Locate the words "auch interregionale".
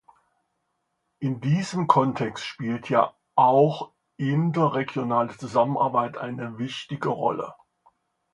3.35-5.37